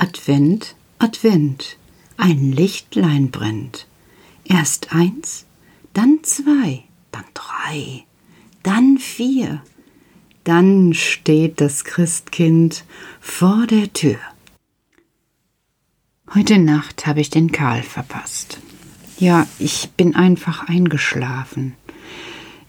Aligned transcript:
Advent, 0.00 0.76
Advent, 1.00 1.76
ein 2.16 2.52
Lichtlein 2.52 3.32
brennt. 3.32 3.88
Erst 4.44 4.94
eins, 4.94 5.44
dann 5.92 6.20
zwei, 6.22 6.84
dann 7.10 7.24
drei, 7.34 8.04
dann 8.62 8.98
vier. 8.98 9.60
Dann 10.44 10.94
steht 10.94 11.60
das 11.60 11.82
Christkind 11.82 12.84
vor 13.20 13.66
der 13.66 13.92
Tür. 13.92 14.18
Heute 16.32 16.60
Nacht 16.60 17.08
habe 17.08 17.20
ich 17.20 17.30
den 17.30 17.50
Karl 17.50 17.82
verpasst. 17.82 18.60
Ja, 19.18 19.48
ich 19.58 19.90
bin 19.96 20.14
einfach 20.14 20.68
eingeschlafen. 20.68 21.74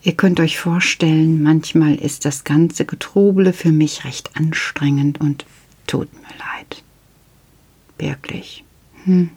Ihr 0.02 0.14
könnt 0.14 0.40
euch 0.40 0.58
vorstellen, 0.58 1.44
manchmal 1.44 1.94
ist 1.94 2.26
das 2.26 2.44
ganze 2.44 2.86
Getrubele 2.86 3.54
für 3.54 3.72
mich 3.72 4.04
recht 4.04 4.36
anstrengend 4.36 5.22
und 5.22 5.46
tut 5.86 6.12
mir 6.14 6.30
leid. 6.40 6.84
Wirklich. 8.00 8.64
Hm. 9.04 9.30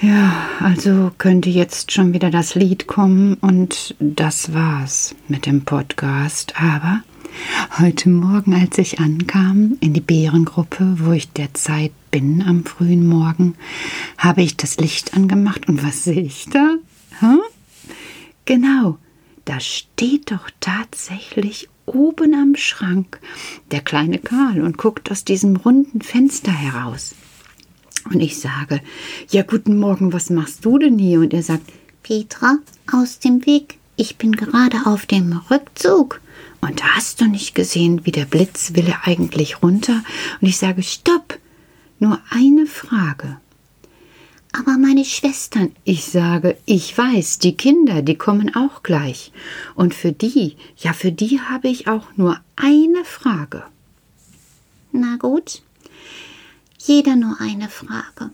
Ja, 0.00 0.48
also 0.58 1.12
könnte 1.18 1.48
jetzt 1.48 1.92
schon 1.92 2.12
wieder 2.12 2.30
das 2.30 2.56
Lied 2.56 2.88
kommen 2.88 3.34
und 3.34 3.94
das 4.00 4.52
war's 4.52 5.14
mit 5.28 5.46
dem 5.46 5.64
Podcast. 5.64 6.54
Aber 6.60 7.02
heute 7.78 8.08
Morgen, 8.08 8.54
als 8.54 8.78
ich 8.78 8.98
ankam 8.98 9.76
in 9.78 9.92
die 9.92 10.00
Bärengruppe, 10.00 10.96
wo 10.98 11.12
ich 11.12 11.30
derzeit 11.30 11.92
bin 12.10 12.42
am 12.42 12.64
frühen 12.64 13.06
Morgen, 13.06 13.54
habe 14.18 14.42
ich 14.42 14.56
das 14.56 14.78
Licht 14.78 15.14
angemacht 15.14 15.68
und 15.68 15.84
was 15.84 16.02
sehe 16.02 16.22
ich 16.22 16.46
da? 16.50 16.76
Hm? 17.20 17.38
Genau, 18.44 18.98
da 19.44 19.60
steht 19.60 20.30
doch 20.30 20.50
tatsächlich 20.60 21.68
oben 21.86 22.34
am 22.34 22.54
Schrank 22.56 23.18
der 23.70 23.80
kleine 23.80 24.18
Karl 24.18 24.62
und 24.62 24.78
guckt 24.78 25.10
aus 25.10 25.24
diesem 25.24 25.56
runden 25.56 26.00
Fenster 26.00 26.52
heraus. 26.52 27.14
Und 28.04 28.20
ich 28.20 28.38
sage, 28.38 28.80
ja, 29.30 29.42
guten 29.42 29.78
Morgen, 29.78 30.12
was 30.12 30.30
machst 30.30 30.64
du 30.64 30.78
denn 30.78 30.98
hier? 30.98 31.20
Und 31.20 31.32
er 31.32 31.42
sagt, 31.42 31.72
Petra, 32.02 32.58
aus 32.92 33.18
dem 33.18 33.46
Weg, 33.46 33.78
ich 33.96 34.16
bin 34.16 34.32
gerade 34.32 34.86
auf 34.86 35.06
dem 35.06 35.40
Rückzug. 35.50 36.20
Und 36.60 36.82
hast 36.96 37.20
du 37.20 37.26
nicht 37.26 37.54
gesehen, 37.54 38.04
wie 38.04 38.12
der 38.12 38.24
Blitz 38.24 38.74
will 38.74 38.86
er 38.86 39.06
eigentlich 39.06 39.62
runter? 39.62 40.02
Und 40.40 40.48
ich 40.48 40.58
sage, 40.58 40.82
stopp, 40.82 41.38
nur 41.98 42.20
eine 42.30 42.66
Frage. 42.66 43.38
Aber 44.52 44.76
meine 44.76 45.04
Schwestern. 45.04 45.72
Ich 45.84 46.04
sage, 46.04 46.58
ich 46.66 46.96
weiß, 46.96 47.38
die 47.38 47.56
Kinder, 47.56 48.02
die 48.02 48.16
kommen 48.16 48.54
auch 48.54 48.82
gleich. 48.82 49.32
Und 49.74 49.94
für 49.94 50.12
die, 50.12 50.56
ja, 50.76 50.92
für 50.92 51.10
die 51.10 51.40
habe 51.40 51.68
ich 51.68 51.88
auch 51.88 52.06
nur 52.16 52.38
eine 52.56 53.04
Frage. 53.04 53.64
Na 54.92 55.16
gut, 55.16 55.62
jeder 56.78 57.16
nur 57.16 57.40
eine 57.40 57.70
Frage. 57.70 58.30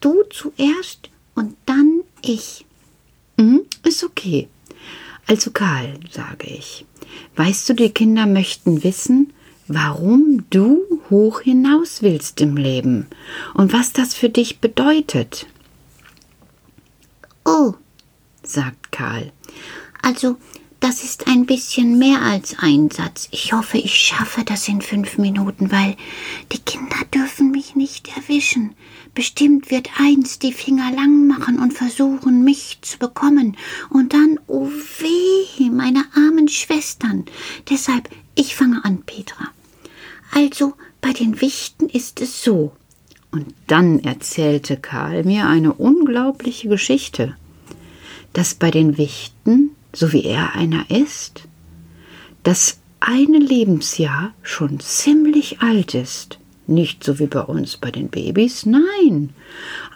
Du 0.00 0.22
zuerst 0.30 1.08
und 1.34 1.56
dann 1.64 2.02
ich. 2.20 2.66
Mhm, 3.38 3.62
ist 3.84 4.04
okay. 4.04 4.48
Also 5.26 5.50
Karl, 5.50 5.98
sage 6.10 6.46
ich, 6.46 6.84
weißt 7.36 7.68
du, 7.68 7.74
die 7.74 7.90
Kinder 7.90 8.26
möchten 8.26 8.82
wissen, 8.84 9.32
warum 9.66 10.44
du 10.50 10.82
hoch 11.10 11.40
hinaus 11.40 12.02
willst 12.02 12.40
im 12.40 12.56
Leben 12.56 13.06
und 13.54 13.72
was 13.72 13.92
das 13.92 14.14
für 14.14 14.28
dich 14.28 14.60
bedeutet. 14.60 15.46
Oh, 17.44 17.74
sagt 18.42 18.92
Karl. 18.92 19.32
Also, 20.02 20.36
das 20.80 21.02
ist 21.02 21.26
ein 21.26 21.44
bisschen 21.44 21.98
mehr 21.98 22.22
als 22.22 22.56
ein 22.60 22.88
Satz. 22.90 23.28
Ich 23.32 23.52
hoffe, 23.52 23.78
ich 23.78 23.94
schaffe 23.94 24.44
das 24.44 24.68
in 24.68 24.80
fünf 24.80 25.18
Minuten, 25.18 25.72
weil 25.72 25.96
die 26.52 26.60
Kinder 26.60 26.98
dürfen 27.12 27.50
mich 27.50 27.74
nicht 27.74 28.16
erwischen. 28.16 28.74
Bestimmt 29.12 29.72
wird 29.72 29.88
eins 29.98 30.38
die 30.38 30.52
Finger 30.52 30.92
lang 30.92 31.26
machen 31.26 31.58
und 31.58 31.72
versuchen, 31.72 32.44
mich 32.44 32.78
zu 32.82 32.98
bekommen. 32.98 33.56
Und 33.90 34.12
dann, 34.12 34.38
oh 34.46 34.68
weh, 34.68 35.70
meine 35.70 36.04
armen 36.14 36.46
Schwestern. 36.46 37.24
Deshalb, 37.68 38.08
ich 38.36 38.54
fange 38.54 38.84
an, 38.84 39.02
Petra. 39.02 39.48
Also, 40.32 40.74
bei 41.00 41.12
den 41.12 41.40
Wichten 41.40 41.88
ist 41.88 42.20
es 42.20 42.42
so. 42.42 42.72
Und 43.30 43.54
dann 43.66 43.98
erzählte 44.00 44.76
Karl 44.76 45.24
mir 45.24 45.46
eine 45.46 45.74
unglaubliche 45.74 46.68
Geschichte, 46.68 47.36
dass 48.32 48.54
bei 48.54 48.70
den 48.70 48.96
Wichten 48.96 49.70
so 49.92 50.12
wie 50.12 50.24
er 50.24 50.54
einer 50.54 50.90
ist, 50.90 51.42
das 52.42 52.78
eine 53.00 53.38
Lebensjahr 53.38 54.32
schon 54.42 54.80
ziemlich 54.80 55.60
alt 55.60 55.94
ist. 55.94 56.38
Nicht 56.66 57.02
so 57.02 57.18
wie 57.18 57.26
bei 57.26 57.40
uns 57.40 57.78
bei 57.78 57.90
den 57.90 58.08
Babys, 58.08 58.66
nein. 58.66 59.30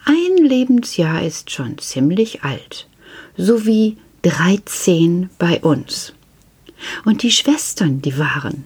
Ein 0.04 0.36
Lebensjahr 0.38 1.22
ist 1.22 1.50
schon 1.50 1.78
ziemlich 1.78 2.42
alt, 2.42 2.88
so 3.36 3.66
wie 3.66 3.98
13 4.22 5.28
bei 5.38 5.60
uns. 5.60 6.14
Und 7.04 7.22
die 7.22 7.30
Schwestern, 7.30 8.00
die 8.00 8.18
waren 8.18 8.64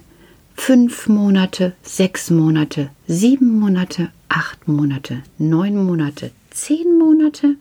fünf 0.57 1.09
Monate, 1.09 1.75
sechs 1.83 2.31
Monate, 2.31 2.91
sieben 3.07 3.59
Monate, 3.59 4.11
acht 4.29 4.67
Monate, 4.67 5.23
neun 5.39 5.85
Monate, 5.85 6.33
zehn 6.51 6.99
Monate. 6.99 7.57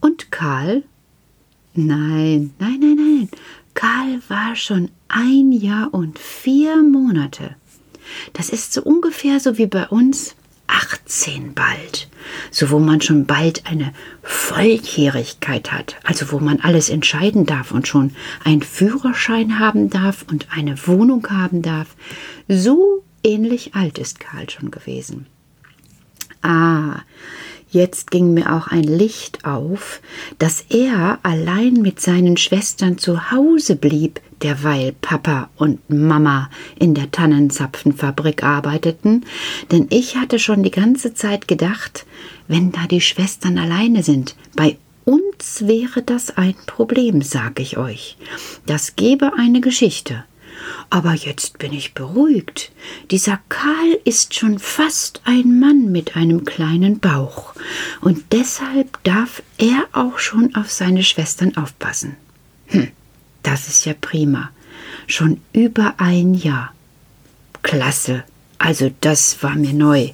Und 0.00 0.30
Karl 0.30 0.82
Nein, 1.74 2.52
nein, 2.58 2.78
nein, 2.80 2.96
nein. 2.96 3.28
Karl 3.72 4.20
war 4.28 4.54
schon 4.56 4.90
ein 5.08 5.52
Jahr 5.52 5.92
und 5.94 6.18
vier 6.18 6.82
Monate. 6.82 7.56
Das 8.34 8.50
ist 8.50 8.74
so 8.74 8.82
ungefähr 8.82 9.40
so 9.40 9.56
wie 9.56 9.66
bei 9.66 9.88
uns 9.88 10.34
18 10.72 11.54
bald. 11.54 12.08
So 12.50 12.70
wo 12.70 12.78
man 12.78 13.00
schon 13.00 13.26
bald 13.26 13.66
eine 13.66 13.92
Volljährigkeit 14.22 15.72
hat, 15.72 15.96
also 16.04 16.32
wo 16.32 16.38
man 16.38 16.60
alles 16.60 16.88
entscheiden 16.88 17.46
darf 17.46 17.72
und 17.72 17.88
schon 17.88 18.14
einen 18.44 18.62
Führerschein 18.62 19.58
haben 19.58 19.90
darf 19.90 20.24
und 20.30 20.46
eine 20.50 20.86
Wohnung 20.86 21.26
haben 21.28 21.62
darf. 21.62 21.94
So 22.48 23.04
ähnlich 23.22 23.74
alt 23.74 23.98
ist 23.98 24.20
Karl 24.20 24.48
schon 24.48 24.70
gewesen. 24.70 25.26
Ah, 26.42 27.02
Jetzt 27.72 28.10
ging 28.10 28.34
mir 28.34 28.52
auch 28.52 28.66
ein 28.66 28.82
Licht 28.82 29.46
auf, 29.46 30.02
dass 30.38 30.62
er 30.68 31.18
allein 31.22 31.72
mit 31.72 32.00
seinen 32.00 32.36
Schwestern 32.36 32.98
zu 32.98 33.30
Hause 33.30 33.76
blieb, 33.76 34.20
derweil 34.42 34.92
Papa 35.00 35.48
und 35.56 35.88
Mama 35.88 36.50
in 36.78 36.92
der 36.92 37.10
Tannenzapfenfabrik 37.10 38.42
arbeiteten, 38.42 39.24
denn 39.70 39.86
ich 39.88 40.16
hatte 40.16 40.38
schon 40.38 40.62
die 40.62 40.70
ganze 40.70 41.14
Zeit 41.14 41.48
gedacht, 41.48 42.04
wenn 42.46 42.72
da 42.72 42.86
die 42.86 43.00
Schwestern 43.00 43.56
alleine 43.56 44.02
sind, 44.02 44.36
bei 44.54 44.76
uns 45.06 45.66
wäre 45.66 46.02
das 46.02 46.36
ein 46.36 46.54
Problem, 46.66 47.22
sag 47.22 47.58
ich 47.58 47.78
euch. 47.78 48.18
Das 48.66 48.96
gebe 48.96 49.32
eine 49.38 49.62
Geschichte. 49.62 50.24
Aber 50.92 51.14
jetzt 51.14 51.56
bin 51.56 51.72
ich 51.72 51.94
beruhigt. 51.94 52.70
Dieser 53.10 53.40
Karl 53.48 53.98
ist 54.04 54.34
schon 54.34 54.58
fast 54.58 55.22
ein 55.24 55.58
Mann 55.58 55.90
mit 55.90 56.16
einem 56.16 56.44
kleinen 56.44 57.00
Bauch, 57.00 57.54
und 58.02 58.24
deshalb 58.30 59.02
darf 59.02 59.42
er 59.56 59.86
auch 59.92 60.18
schon 60.18 60.54
auf 60.54 60.70
seine 60.70 61.02
Schwestern 61.02 61.56
aufpassen. 61.56 62.16
Hm, 62.66 62.88
das 63.42 63.68
ist 63.68 63.86
ja 63.86 63.94
prima. 63.98 64.50
Schon 65.06 65.40
über 65.54 65.94
ein 65.96 66.34
Jahr. 66.34 66.74
Klasse. 67.62 68.24
Also 68.58 68.92
das 69.00 69.42
war 69.42 69.54
mir 69.54 69.72
neu. 69.72 70.10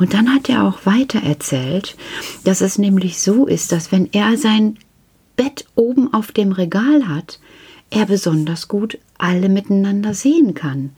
Und 0.00 0.14
dann 0.14 0.34
hat 0.34 0.48
er 0.48 0.64
auch 0.64 0.84
weiter 0.84 1.22
erzählt, 1.22 1.96
dass 2.42 2.60
es 2.60 2.76
nämlich 2.76 3.20
so 3.20 3.46
ist, 3.46 3.70
dass 3.70 3.92
wenn 3.92 4.08
er 4.10 4.36
sein 4.36 4.78
Bett 5.36 5.64
oben 5.76 6.12
auf 6.12 6.32
dem 6.32 6.50
Regal 6.50 7.06
hat, 7.06 7.38
er 7.90 8.06
besonders 8.06 8.68
gut 8.68 8.98
alle 9.16 9.48
miteinander 9.48 10.14
sehen 10.14 10.54
kann, 10.54 10.90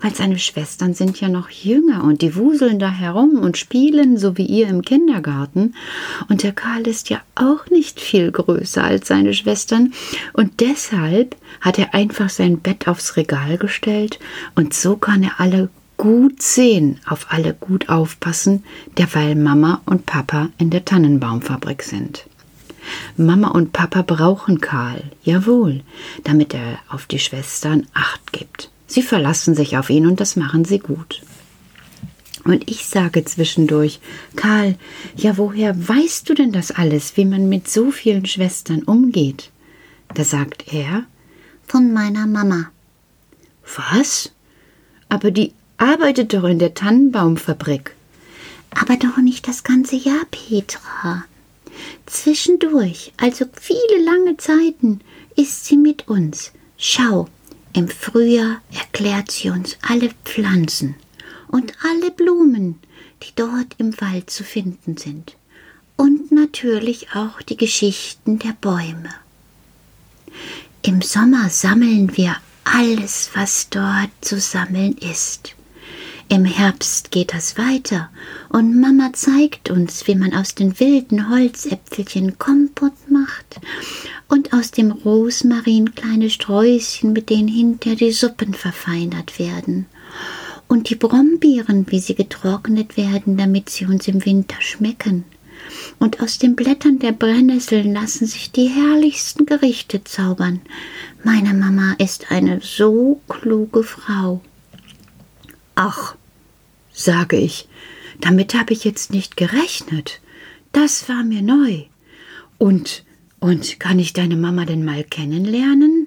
weil 0.00 0.14
seine 0.14 0.38
Schwestern 0.38 0.94
sind 0.94 1.20
ja 1.20 1.28
noch 1.28 1.50
jünger 1.50 2.04
und 2.04 2.22
die 2.22 2.34
wuseln 2.36 2.78
da 2.78 2.90
herum 2.90 3.38
und 3.38 3.58
spielen, 3.58 4.16
so 4.16 4.38
wie 4.38 4.46
ihr 4.46 4.68
im 4.68 4.82
Kindergarten, 4.82 5.74
und 6.28 6.42
der 6.42 6.52
Karl 6.52 6.86
ist 6.86 7.10
ja 7.10 7.20
auch 7.34 7.66
nicht 7.66 8.00
viel 8.00 8.30
größer 8.32 8.82
als 8.82 9.08
seine 9.08 9.34
Schwestern, 9.34 9.92
und 10.32 10.60
deshalb 10.60 11.36
hat 11.60 11.78
er 11.78 11.94
einfach 11.94 12.30
sein 12.30 12.60
Bett 12.60 12.88
aufs 12.88 13.16
Regal 13.16 13.58
gestellt, 13.58 14.18
und 14.54 14.72
so 14.72 14.96
kann 14.96 15.22
er 15.22 15.38
alle 15.38 15.68
gut 15.98 16.42
sehen, 16.42 17.00
auf 17.06 17.26
alle 17.30 17.54
gut 17.54 17.88
aufpassen, 17.88 18.64
derweil 18.98 19.34
Mama 19.34 19.82
und 19.86 20.06
Papa 20.06 20.50
in 20.58 20.70
der 20.70 20.84
Tannenbaumfabrik 20.84 21.82
sind. 21.82 22.26
Mama 23.16 23.48
und 23.48 23.72
Papa 23.72 24.02
brauchen 24.02 24.60
Karl, 24.60 25.02
jawohl, 25.22 25.82
damit 26.24 26.54
er 26.54 26.78
auf 26.88 27.06
die 27.06 27.18
Schwestern 27.18 27.86
Acht 27.94 28.32
gibt. 28.32 28.70
Sie 28.86 29.02
verlassen 29.02 29.54
sich 29.54 29.76
auf 29.76 29.90
ihn 29.90 30.06
und 30.06 30.20
das 30.20 30.36
machen 30.36 30.64
sie 30.64 30.78
gut. 30.78 31.22
Und 32.44 32.70
ich 32.70 32.86
sage 32.86 33.24
zwischendurch, 33.24 33.98
Karl, 34.36 34.76
ja 35.16 35.36
woher 35.36 35.88
weißt 35.88 36.28
du 36.28 36.34
denn 36.34 36.52
das 36.52 36.70
alles, 36.70 37.16
wie 37.16 37.24
man 37.24 37.48
mit 37.48 37.68
so 37.68 37.90
vielen 37.90 38.26
Schwestern 38.26 38.82
umgeht? 38.82 39.50
Da 40.14 40.22
sagt 40.22 40.72
er, 40.72 41.04
von 41.66 41.92
meiner 41.92 42.26
Mama. 42.26 42.70
Was? 43.76 44.32
Aber 45.08 45.32
die 45.32 45.52
arbeitet 45.76 46.32
doch 46.34 46.44
in 46.44 46.60
der 46.60 46.74
Tannenbaumfabrik. 46.74 47.94
Aber 48.70 48.96
doch 48.96 49.16
nicht 49.16 49.48
das 49.48 49.64
ganze 49.64 49.96
Jahr, 49.96 50.24
Petra. 50.30 51.24
Zwischendurch, 52.06 53.12
also 53.16 53.44
viele 53.60 54.04
lange 54.04 54.36
Zeiten, 54.36 55.00
ist 55.36 55.66
sie 55.66 55.76
mit 55.76 56.08
uns. 56.08 56.52
Schau, 56.78 57.28
im 57.72 57.88
Frühjahr 57.88 58.62
erklärt 58.72 59.30
sie 59.30 59.50
uns 59.50 59.76
alle 59.82 60.10
Pflanzen 60.24 60.94
und 61.48 61.72
alle 61.82 62.10
Blumen, 62.10 62.78
die 63.22 63.34
dort 63.34 63.74
im 63.78 64.00
Wald 64.00 64.30
zu 64.30 64.44
finden 64.44 64.96
sind. 64.96 65.36
Und 65.96 66.30
natürlich 66.30 67.14
auch 67.14 67.42
die 67.42 67.56
Geschichten 67.56 68.38
der 68.38 68.54
Bäume. 68.60 69.10
Im 70.82 71.02
Sommer 71.02 71.48
sammeln 71.50 72.16
wir 72.16 72.36
alles, 72.64 73.30
was 73.34 73.68
dort 73.70 74.10
zu 74.20 74.38
sammeln 74.38 74.96
ist. 74.98 75.55
Im 76.28 76.44
Herbst 76.44 77.12
geht 77.12 77.32
das 77.32 77.56
weiter 77.56 78.10
und 78.48 78.80
Mama 78.80 79.12
zeigt 79.12 79.70
uns, 79.70 80.08
wie 80.08 80.16
man 80.16 80.34
aus 80.34 80.56
den 80.56 80.80
wilden 80.80 81.30
Holzäpfelchen 81.30 82.36
Kompott 82.36 82.94
macht 83.08 83.60
und 84.28 84.52
aus 84.52 84.72
dem 84.72 84.90
Rosmarin 84.90 85.94
kleine 85.94 86.28
Sträußchen, 86.28 87.12
mit 87.12 87.30
denen 87.30 87.46
hinter 87.46 87.94
die 87.94 88.10
Suppen 88.10 88.54
verfeinert 88.54 89.38
werden. 89.38 89.86
Und 90.66 90.90
die 90.90 90.96
Brombeeren, 90.96 91.86
wie 91.90 92.00
sie 92.00 92.16
getrocknet 92.16 92.96
werden, 92.96 93.36
damit 93.36 93.70
sie 93.70 93.86
uns 93.86 94.08
im 94.08 94.24
Winter 94.24 94.56
schmecken. 94.58 95.24
Und 96.00 96.20
aus 96.20 96.38
den 96.38 96.56
Blättern 96.56 96.98
der 96.98 97.12
Brennnesseln 97.12 97.92
lassen 97.92 98.26
sich 98.26 98.50
die 98.50 98.66
herrlichsten 98.66 99.46
Gerichte 99.46 100.02
zaubern. 100.02 100.60
Meine 101.22 101.54
Mama 101.54 101.94
ist 101.98 102.32
eine 102.32 102.60
so 102.62 103.20
kluge 103.28 103.84
Frau. 103.84 104.40
Ach, 105.76 106.16
sage 106.90 107.36
ich, 107.36 107.68
damit 108.20 108.54
habe 108.54 108.72
ich 108.72 108.84
jetzt 108.84 109.12
nicht 109.12 109.36
gerechnet. 109.36 110.20
Das 110.72 111.08
war 111.08 111.22
mir 111.22 111.42
neu. 111.42 111.84
Und, 112.58 113.04
und 113.40 113.78
kann 113.78 113.98
ich 113.98 114.14
deine 114.14 114.36
Mama 114.36 114.64
denn 114.64 114.84
mal 114.86 115.04
kennenlernen? 115.04 116.06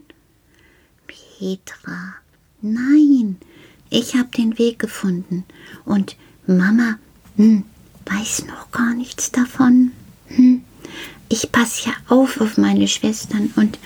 Petra, 1.08 2.16
nein, 2.62 3.38
ich 3.92 4.16
habe 4.16 4.30
den 4.36 4.58
Weg 4.58 4.80
gefunden. 4.80 5.46
Und 5.86 6.18
Mama, 6.48 6.98
hm, 7.38 7.64
weiß 8.08 8.46
noch 8.48 8.72
gar 8.72 8.96
nichts 8.96 9.32
davon. 9.32 9.92
Hm, 10.30 10.64
ich 11.30 11.52
passe 11.52 11.90
ja 11.90 11.94
auf 12.08 12.42
auf 12.42 12.58
meine 12.58 12.88
Schwestern 12.88 13.54
und 13.56 13.78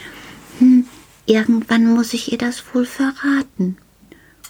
hm, 0.59 0.87
irgendwann 1.25 1.93
muss 1.93 2.13
ich 2.13 2.31
ihr 2.31 2.37
das 2.37 2.63
wohl 2.73 2.85
verraten. 2.85 3.77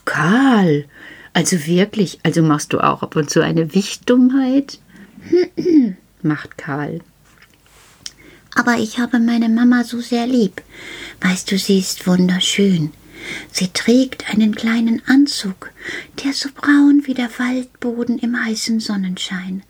Karl, 0.06 0.86
also 1.34 1.66
wirklich, 1.66 2.20
also 2.24 2.42
machst 2.42 2.74
du 2.74 2.80
auch 2.80 3.04
ab 3.04 3.16
und 3.16 3.30
zu 3.30 3.42
eine 3.42 3.74
Wichtdummheit? 3.74 4.80
macht 6.22 6.58
Karl. 6.58 7.02
Aber 8.56 8.78
ich 8.78 9.00
habe 9.00 9.20
meine 9.20 9.50
Mama 9.50 9.84
so 9.84 10.00
sehr 10.00 10.28
lieb. 10.28 10.62
Weißt 11.22 11.52
du, 11.52 11.58
sie 11.58 11.80
ist 11.80 12.06
wunderschön. 12.06 12.92
Sie 13.52 13.70
trägt 13.70 14.30
einen 14.32 14.54
kleinen 14.54 15.02
Anzug, 15.08 15.72
der 16.24 16.34
so 16.34 16.50
braun 16.54 17.04
wie 17.06 17.14
der 17.14 17.30
Waldboden 17.40 18.20
im 18.20 18.44
heißen 18.44 18.80
Sonnenschein. 18.80 19.64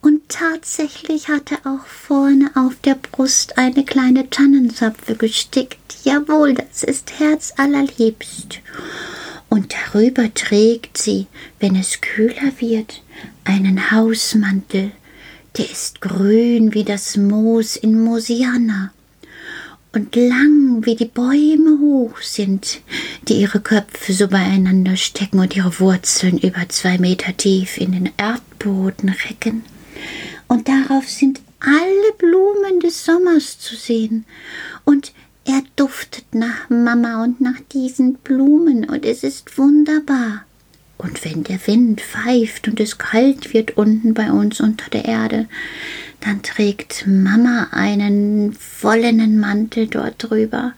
Und 0.00 0.28
tatsächlich 0.28 1.28
hat 1.28 1.52
er 1.52 1.58
auch 1.70 1.86
vorne 1.86 2.50
auf 2.54 2.74
der 2.84 2.94
Brust 2.94 3.58
eine 3.58 3.84
kleine 3.84 4.30
Tannenzapfe 4.30 5.14
gestickt. 5.14 5.78
Jawohl, 6.04 6.54
das 6.54 6.82
ist 6.82 7.18
herzallerliebst 7.18 8.60
und 9.52 9.74
darüber 9.74 10.32
trägt 10.32 10.96
sie, 10.96 11.26
wenn 11.60 11.76
es 11.76 12.00
kühler 12.00 12.52
wird, 12.58 13.02
einen 13.44 13.90
Hausmantel, 13.90 14.92
der 15.58 15.70
ist 15.70 16.00
grün 16.00 16.72
wie 16.72 16.84
das 16.84 17.18
Moos 17.18 17.76
in 17.76 18.02
Mosiana. 18.02 18.94
Und 19.92 20.16
lang 20.16 20.86
wie 20.86 20.96
die 20.96 21.04
Bäume 21.04 21.78
hoch 21.82 22.16
sind, 22.22 22.80
die 23.28 23.42
ihre 23.42 23.60
Köpfe 23.60 24.14
so 24.14 24.26
beieinander 24.26 24.96
stecken 24.96 25.38
und 25.38 25.54
ihre 25.54 25.78
Wurzeln 25.80 26.38
über 26.38 26.66
zwei 26.70 26.96
Meter 26.96 27.36
tief 27.36 27.76
in 27.76 27.92
den 27.92 28.10
Erdboden 28.16 29.10
recken. 29.10 29.64
Und 30.48 30.66
darauf 30.66 31.10
sind 31.10 31.42
alle 31.60 32.12
Blumen 32.16 32.80
des 32.80 33.04
Sommers 33.04 33.58
zu 33.58 33.76
sehen, 33.76 34.24
und 34.86 35.12
er 35.44 35.62
duftet 35.76 36.34
nach 36.34 36.70
Mama 36.70 37.22
und 37.24 37.40
nach 37.40 37.60
diesen 37.72 38.14
Blumen 38.14 38.88
und 38.88 39.04
es 39.04 39.24
ist 39.24 39.58
wunderbar. 39.58 40.44
Und 40.98 41.24
wenn 41.24 41.42
der 41.42 41.66
Wind 41.66 42.00
pfeift 42.00 42.68
und 42.68 42.78
es 42.78 42.96
kalt 42.98 43.52
wird 43.52 43.76
unten 43.76 44.14
bei 44.14 44.30
uns 44.30 44.60
unter 44.60 44.88
der 44.90 45.04
Erde, 45.04 45.48
dann 46.20 46.42
trägt 46.42 47.04
Mama 47.08 47.68
einen 47.72 48.56
wollenen 48.80 49.40
Mantel 49.40 49.88
dort 49.88 50.14
drüber. 50.18 50.74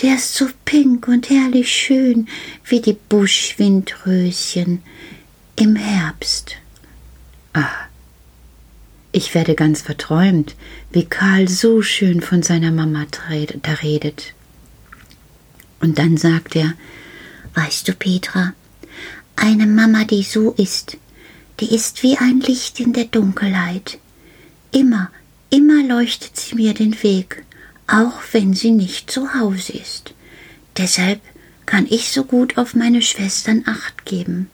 Der 0.00 0.14
ist 0.14 0.34
so 0.34 0.46
pink 0.64 1.06
und 1.08 1.28
herrlich 1.28 1.70
schön 1.70 2.26
wie 2.64 2.80
die 2.80 2.96
Buschwindröschen 3.10 4.80
im 5.56 5.76
Herbst. 5.76 6.56
Ah, 7.52 7.68
ich 9.12 9.34
werde 9.34 9.54
ganz 9.54 9.82
verträumt, 9.82 10.54
wie 10.92 11.04
Karl 11.04 11.48
so 11.48 11.82
schön 11.82 12.20
von 12.20 12.42
seiner 12.42 12.72
Mama 12.72 13.06
da 13.62 13.72
redet. 13.74 14.34
Und 15.80 15.98
dann 15.98 16.16
sagt 16.16 16.56
er, 16.56 16.74
Weißt 17.54 17.88
du, 17.88 17.94
Petra, 17.94 18.54
eine 19.36 19.66
Mama, 19.66 20.04
die 20.04 20.22
so 20.22 20.52
ist, 20.52 20.96
die 21.58 21.74
ist 21.74 22.02
wie 22.02 22.16
ein 22.16 22.40
Licht 22.40 22.80
in 22.80 22.92
der 22.92 23.06
Dunkelheit. 23.06 23.98
Immer, 24.72 25.10
immer 25.50 25.82
leuchtet 25.82 26.36
sie 26.36 26.54
mir 26.54 26.74
den 26.74 27.02
Weg, 27.02 27.44
auch 27.86 28.20
wenn 28.32 28.54
sie 28.54 28.70
nicht 28.70 29.10
zu 29.10 29.34
Hause 29.34 29.72
ist. 29.72 30.14
Deshalb 30.76 31.20
kann 31.66 31.86
ich 31.88 32.10
so 32.10 32.24
gut 32.24 32.56
auf 32.56 32.74
meine 32.74 33.02
Schwestern 33.02 33.64
acht 33.66 34.04
geben. 34.04 34.48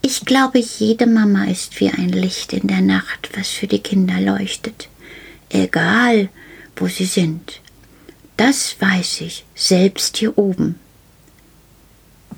Ich 0.00 0.24
glaube, 0.24 0.58
jede 0.58 1.06
Mama 1.06 1.44
ist 1.44 1.78
wie 1.80 1.90
ein 1.90 2.08
Licht 2.08 2.52
in 2.52 2.66
der 2.66 2.80
Nacht, 2.80 3.30
was 3.36 3.48
für 3.48 3.66
die 3.66 3.78
Kinder 3.78 4.20
leuchtet. 4.20 4.88
Egal, 5.52 6.30
wo 6.76 6.88
sie 6.88 7.04
sind. 7.04 7.60
Das 8.36 8.80
weiß 8.80 9.20
ich, 9.20 9.44
selbst 9.54 10.16
hier 10.16 10.36
oben. 10.38 10.76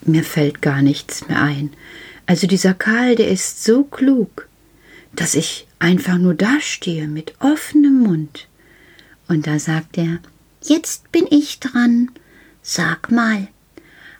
Mir 0.04 0.24
fällt 0.24 0.60
gar 0.60 0.82
nichts 0.82 1.26
mehr 1.28 1.40
ein. 1.40 1.72
Also 2.26 2.46
dieser 2.46 2.74
Karl, 2.74 3.14
der 3.14 3.28
ist 3.28 3.64
so 3.64 3.84
klug, 3.84 4.48
dass 5.12 5.34
ich 5.34 5.66
einfach 5.78 6.18
nur 6.18 6.34
dastehe 6.34 7.06
mit 7.06 7.34
offenem 7.38 8.00
Mund. 8.00 8.48
Und 9.28 9.46
da 9.46 9.58
sagt 9.58 9.96
er, 9.96 10.18
Jetzt 10.62 11.12
bin 11.12 11.26
ich 11.30 11.60
dran. 11.60 12.10
Sag 12.62 13.10
mal, 13.10 13.48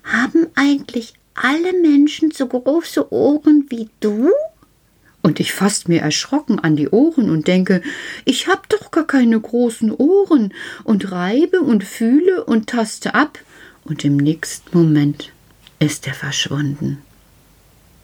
haben 0.04 0.47
eigentlich 0.54 1.14
alle 1.35 1.73
Menschen 1.73 2.30
so 2.30 2.47
große 2.47 3.11
Ohren 3.11 3.64
wie 3.71 3.88
du? 4.00 4.30
Und 5.25 5.40
ich 5.40 5.54
fass 5.54 5.88
mir 5.88 6.02
erschrocken 6.02 6.59
an 6.59 6.76
die 6.76 6.90
Ohren 6.90 7.31
und 7.31 7.49
denke, 7.49 7.81
ich 8.26 8.47
hab 8.47 8.69
doch 8.69 8.90
gar 8.90 9.07
keine 9.07 9.40
großen 9.40 9.90
Ohren 9.90 10.52
und 10.85 11.12
reibe 11.12 11.62
und 11.62 11.83
fühle 11.83 12.45
und 12.45 12.69
taste 12.69 13.14
ab, 13.14 13.38
und 13.85 14.04
im 14.04 14.19
nächsten 14.19 14.76
Moment 14.76 15.33
ist 15.78 16.07
er 16.07 16.12
verschwunden. 16.12 16.99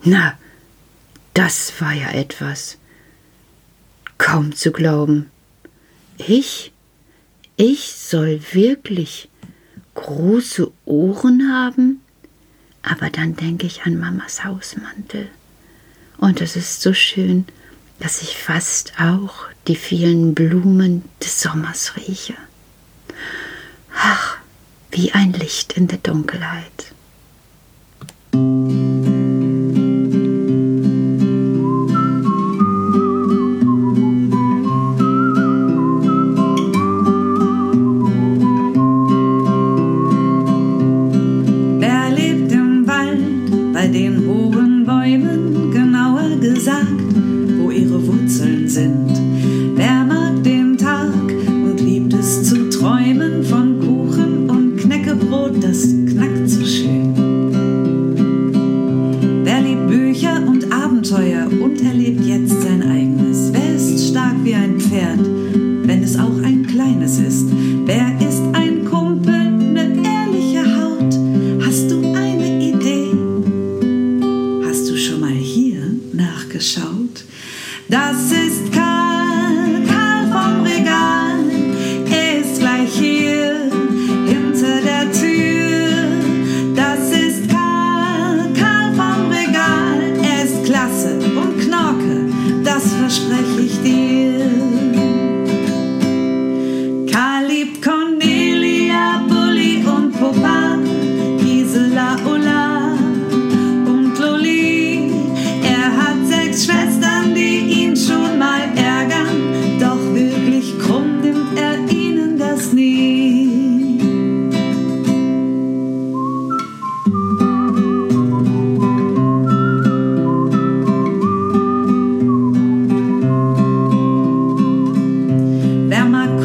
Na, 0.03 0.39
das 1.35 1.79
war 1.79 1.93
ja 1.93 2.11
etwas. 2.11 2.79
Kaum 4.17 4.55
zu 4.55 4.73
glauben. 4.73 5.31
Ich? 6.17 6.73
Ich 7.59 7.93
soll 7.93 8.41
wirklich 8.53 9.29
große 9.93 10.73
Ohren 10.87 11.53
haben? 11.53 12.00
Aber 12.81 13.11
dann 13.11 13.37
denke 13.37 13.67
ich 13.67 13.83
an 13.83 13.99
Mamas 13.99 14.43
Hausmantel. 14.43 15.29
Und 16.21 16.43
es 16.43 16.55
ist 16.55 16.83
so 16.83 16.93
schön, 16.93 17.47
dass 17.99 18.21
ich 18.21 18.37
fast 18.37 18.93
auch 19.00 19.47
die 19.67 19.75
vielen 19.75 20.35
Blumen 20.35 21.03
des 21.23 21.41
Sommers 21.41 21.97
rieche. 21.97 22.35
Ach, 23.95 24.37
wie 24.91 25.12
ein 25.12 25.33
Licht 25.33 25.73
in 25.73 25.89
der 25.89 25.97
Dunkelheit. 25.97 26.93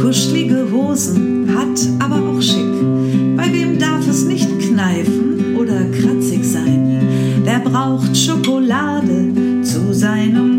Kuschelige 0.01 0.67
Hosen, 0.71 1.47
hat 1.55 1.79
aber 1.99 2.17
auch 2.29 2.41
schick. 2.41 2.73
Bei 3.35 3.51
wem 3.51 3.79
darf 3.79 4.07
es 4.07 4.25
nicht 4.25 4.47
kneifen 4.59 5.55
oder 5.57 5.85
kratzig 5.85 6.43
sein? 6.43 7.01
Wer 7.43 7.59
braucht 7.59 8.15
Schokolade 8.15 9.61
zu 9.63 9.93
seinem 9.93 10.54